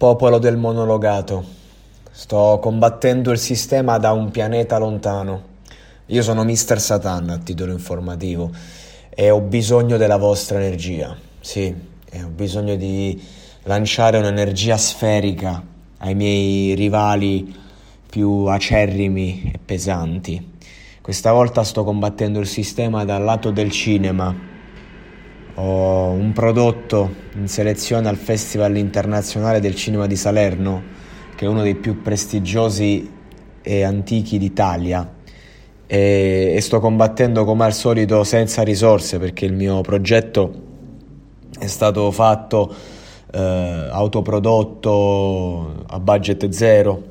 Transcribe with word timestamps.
Popolo 0.00 0.38
del 0.38 0.56
monologato, 0.56 1.44
sto 2.10 2.58
combattendo 2.62 3.32
il 3.32 3.38
sistema 3.38 3.98
da 3.98 4.12
un 4.12 4.30
pianeta 4.30 4.78
lontano. 4.78 5.42
Io 6.06 6.22
sono 6.22 6.42
Mister 6.42 6.80
Satan 6.80 7.28
a 7.28 7.36
titolo 7.36 7.72
informativo 7.72 8.50
e 9.10 9.28
ho 9.28 9.42
bisogno 9.42 9.98
della 9.98 10.16
vostra 10.16 10.58
energia. 10.58 11.14
Sì, 11.38 11.74
ho 12.14 12.28
bisogno 12.28 12.76
di 12.76 13.22
lanciare 13.64 14.16
un'energia 14.16 14.78
sferica 14.78 15.62
ai 15.98 16.14
miei 16.14 16.74
rivali 16.74 17.54
più 18.08 18.46
acerrimi 18.46 19.50
e 19.52 19.58
pesanti. 19.62 20.52
Questa 21.02 21.30
volta 21.30 21.62
sto 21.62 21.84
combattendo 21.84 22.38
il 22.40 22.46
sistema 22.46 23.04
dal 23.04 23.22
lato 23.22 23.50
del 23.50 23.70
cinema 23.70 24.48
ho 25.60 26.10
un 26.10 26.32
prodotto 26.32 27.14
in 27.34 27.46
selezione 27.46 28.08
al 28.08 28.16
Festival 28.16 28.76
internazionale 28.78 29.60
del 29.60 29.74
cinema 29.74 30.06
di 30.06 30.16
Salerno, 30.16 30.82
che 31.34 31.44
è 31.44 31.48
uno 31.48 31.62
dei 31.62 31.74
più 31.74 32.00
prestigiosi 32.00 33.10
e 33.60 33.82
antichi 33.82 34.38
d'Italia. 34.38 35.16
E, 35.86 36.52
e 36.56 36.60
sto 36.60 36.80
combattendo 36.80 37.44
come 37.44 37.64
al 37.64 37.74
solito 37.74 38.24
senza 38.24 38.62
risorse 38.62 39.18
perché 39.18 39.44
il 39.44 39.52
mio 39.52 39.80
progetto 39.80 40.68
è 41.58 41.66
stato 41.66 42.10
fatto 42.12 42.72
eh, 43.32 43.88
autoprodotto 43.90 45.84
a 45.88 45.98
budget 45.98 46.48
zero 46.50 47.02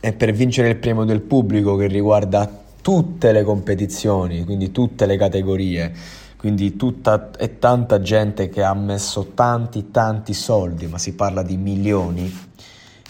e 0.00 0.12
per 0.12 0.32
vincere 0.32 0.68
il 0.68 0.76
premio 0.76 1.04
del 1.04 1.22
pubblico 1.22 1.76
che 1.76 1.86
riguarda 1.86 2.64
tutte 2.82 3.32
le 3.32 3.42
competizioni, 3.42 4.44
quindi 4.44 4.70
tutte 4.70 5.06
le 5.06 5.16
categorie 5.16 5.92
quindi 6.36 6.76
tutta 6.76 7.30
e 7.36 7.58
tanta 7.58 8.00
gente 8.00 8.48
che 8.48 8.62
ha 8.62 8.74
messo 8.74 9.32
tanti 9.34 9.90
tanti 9.90 10.34
soldi, 10.34 10.86
ma 10.86 10.98
si 10.98 11.14
parla 11.14 11.42
di 11.42 11.56
milioni. 11.56 12.44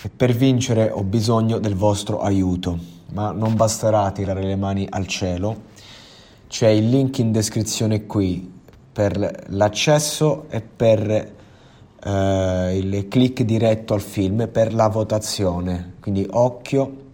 E 0.02 0.10
per 0.14 0.32
vincere 0.32 0.90
ho 0.90 1.02
bisogno 1.02 1.58
del 1.58 1.74
vostro 1.74 2.20
aiuto, 2.20 2.78
ma 3.12 3.32
non 3.32 3.56
basterà 3.56 4.10
tirare 4.12 4.42
le 4.42 4.56
mani 4.56 4.86
al 4.88 5.06
cielo. 5.06 5.74
C'è 6.48 6.68
il 6.68 6.88
link 6.88 7.18
in 7.18 7.32
descrizione 7.32 8.06
qui 8.06 8.52
per 8.92 9.46
l'accesso 9.48 10.46
e 10.48 10.62
per 10.62 11.34
eh, 12.02 12.78
il 12.78 13.08
click 13.08 13.42
diretto 13.42 13.94
al 13.94 14.00
film 14.00 14.48
per 14.48 14.72
la 14.72 14.88
votazione. 14.88 15.94
Quindi 16.00 16.26
occhio, 16.30 17.04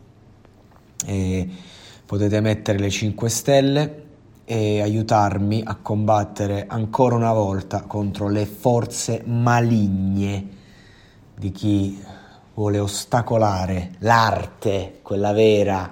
potete 2.07 2.41
mettere 2.41 2.79
le 2.79 2.91
5 2.91 3.29
stelle 3.29 4.02
e 4.45 4.81
aiutarmi 4.81 5.63
a 5.65 5.77
combattere 5.77 6.67
ancora 6.69 7.15
una 7.15 7.33
volta 7.33 7.83
contro 7.83 8.29
le 8.29 8.47
forze 8.47 9.23
maligne 9.25 10.49
di 11.37 11.51
chi 11.53 12.03
vuole 12.55 12.79
ostacolare 12.79 13.93
l'arte, 13.99 14.99
quella 15.03 15.33
vera, 15.33 15.91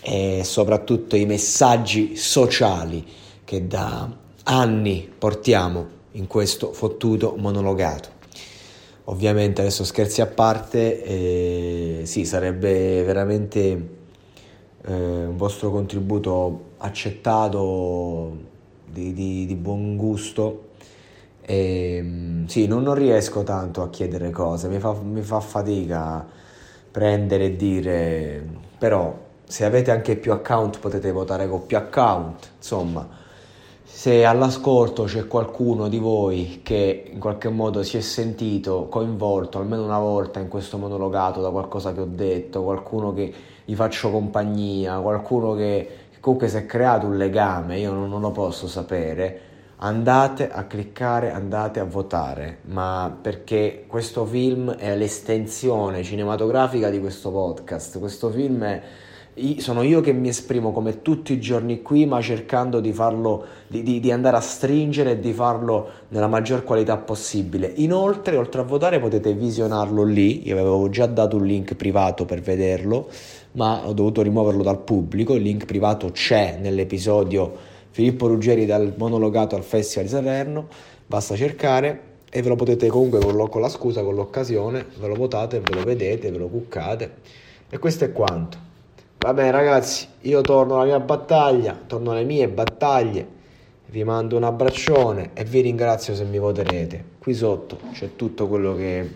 e 0.00 0.42
soprattutto 0.44 1.16
i 1.16 1.24
messaggi 1.24 2.16
sociali 2.16 3.04
che 3.44 3.66
da 3.66 4.08
anni 4.44 5.10
portiamo 5.18 5.86
in 6.12 6.26
questo 6.26 6.72
fottuto 6.72 7.34
monologato. 7.36 8.10
Ovviamente 9.04 9.60
adesso 9.60 9.84
scherzi 9.84 10.20
a 10.20 10.26
parte, 10.26 11.02
eh, 11.02 12.00
sì, 12.04 12.24
sarebbe 12.24 13.02
veramente 13.04 13.88
eh, 14.84 14.92
un 15.24 15.36
vostro 15.36 15.70
contributo 15.70 16.65
accettato 16.78 18.36
di, 18.84 19.12
di, 19.12 19.46
di 19.46 19.54
buon 19.54 19.96
gusto. 19.96 20.68
E, 21.42 21.96
ehm, 21.98 22.46
sì, 22.46 22.66
non, 22.66 22.82
non, 22.82 22.94
riesco 22.94 23.42
tanto 23.42 23.82
a 23.82 23.90
chiedere 23.90 24.30
cose, 24.30 24.68
mi 24.68 24.78
fa, 24.78 24.92
mi 25.02 25.22
fa 25.22 25.40
fatica 25.40 26.26
prendere 26.90 27.44
e 27.46 27.56
dire, 27.56 28.46
però 28.78 29.14
se 29.44 29.64
avete 29.64 29.90
anche 29.90 30.16
più 30.16 30.32
account 30.32 30.78
potete 30.80 31.12
votare 31.12 31.48
con 31.48 31.66
più 31.66 31.76
account, 31.76 32.50
insomma 32.56 33.24
se 33.96 34.26
all'ascolto 34.26 35.04
c'è 35.04 35.26
qualcuno 35.26 35.88
di 35.88 35.98
voi 35.98 36.60
che 36.62 37.08
in 37.10 37.18
qualche 37.18 37.48
modo 37.48 37.82
si 37.82 37.96
è 37.96 38.02
sentito 38.02 38.88
coinvolto 38.90 39.58
almeno 39.58 39.84
una 39.84 39.98
volta 39.98 40.38
in 40.38 40.48
questo 40.48 40.76
monologato 40.76 41.40
da 41.40 41.48
qualcosa 41.48 41.94
che 41.94 42.00
ho 42.00 42.08
detto, 42.08 42.62
qualcuno 42.62 43.14
che 43.14 43.32
gli 43.64 43.74
faccio 43.74 44.10
compagnia, 44.10 44.98
qualcuno 44.98 45.54
che, 45.54 46.05
comunque 46.20 46.48
si 46.48 46.56
è 46.56 46.66
creato 46.66 47.06
un 47.06 47.16
legame, 47.16 47.78
io 47.78 47.92
non, 47.92 48.08
non 48.08 48.20
lo 48.20 48.30
posso 48.30 48.66
sapere, 48.68 49.40
andate 49.78 50.50
a 50.50 50.64
cliccare, 50.64 51.30
andate 51.30 51.80
a 51.80 51.84
votare, 51.84 52.58
ma 52.62 53.16
perché 53.20 53.84
questo 53.86 54.24
film 54.24 54.72
è 54.72 54.96
l'estensione 54.96 56.02
cinematografica 56.02 56.88
di 56.90 57.00
questo 57.00 57.30
podcast, 57.30 57.98
questo 57.98 58.30
film 58.30 58.62
è 58.64 58.82
sono 59.58 59.82
io 59.82 60.00
che 60.00 60.14
mi 60.14 60.28
esprimo 60.28 60.72
come 60.72 61.02
tutti 61.02 61.34
i 61.34 61.40
giorni 61.40 61.82
qui, 61.82 62.06
ma 62.06 62.22
cercando 62.22 62.80
di 62.80 62.90
farlo, 62.90 63.44
di, 63.66 63.82
di, 63.82 64.00
di, 64.00 64.10
andare 64.10 64.38
a 64.38 64.40
stringere 64.40 65.10
e 65.10 65.20
di 65.20 65.34
farlo 65.34 65.88
nella 66.08 66.26
maggior 66.26 66.64
qualità 66.64 66.96
possibile. 66.96 67.70
Inoltre, 67.76 68.38
oltre 68.38 68.62
a 68.62 68.64
votare, 68.64 68.98
potete 68.98 69.34
visionarlo 69.34 70.04
lì. 70.04 70.46
Io 70.46 70.54
avevo 70.54 70.88
già 70.88 71.04
dato 71.04 71.36
un 71.36 71.44
link 71.44 71.74
privato 71.74 72.24
per 72.24 72.40
vederlo, 72.40 73.08
ma 73.52 73.86
ho 73.86 73.92
dovuto 73.92 74.22
rimuoverlo 74.22 74.62
dal 74.62 74.80
pubblico. 74.80 75.34
Il 75.34 75.42
link 75.42 75.66
privato 75.66 76.10
c'è 76.12 76.56
nell'episodio 76.58 77.54
Filippo 77.90 78.28
Ruggeri 78.28 78.64
dal 78.64 78.94
monologato 78.96 79.54
al 79.54 79.64
Festival 79.64 80.06
di 80.06 80.12
Salerno. 80.12 80.68
Basta 81.06 81.36
cercare 81.36 82.00
e 82.30 82.40
ve 82.40 82.48
lo 82.48 82.56
potete 82.56 82.86
comunque 82.88 83.18
con 83.20 83.60
la 83.60 83.68
scusa, 83.68 84.02
con 84.02 84.14
l'occasione, 84.14 84.86
ve 84.98 85.08
lo 85.08 85.14
votate, 85.14 85.60
ve 85.60 85.74
lo 85.74 85.82
vedete, 85.82 86.30
ve 86.30 86.38
lo 86.38 86.48
cuccate. 86.48 87.10
E 87.68 87.78
questo 87.78 88.04
è 88.04 88.12
quanto. 88.12 88.65
Vabbè 89.18 89.50
ragazzi, 89.50 90.06
io 90.22 90.40
torno 90.40 90.74
alla 90.74 90.84
mia 90.84 91.00
battaglia, 91.00 91.78
torno 91.86 92.12
alle 92.12 92.24
mie 92.24 92.48
battaglie, 92.48 93.26
vi 93.86 94.04
mando 94.04 94.36
un 94.36 94.44
abbraccione 94.44 95.30
e 95.34 95.44
vi 95.44 95.60
ringrazio 95.60 96.14
se 96.14 96.24
mi 96.24 96.38
voterete. 96.38 97.04
Qui 97.18 97.34
sotto 97.34 97.78
c'è 97.92 98.14
tutto 98.14 98.46
quello 98.46 98.74
che, 98.74 99.10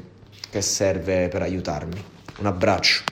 che 0.50 0.60
serve 0.60 1.28
per 1.28 1.42
aiutarmi. 1.42 2.02
Un 2.38 2.46
abbraccio. 2.46 3.04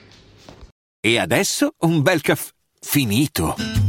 E 0.99 1.17
adesso 1.17 1.73
un 1.79 2.01
bel 2.01 2.21
caffè 2.21 2.51
finito. 2.81 3.88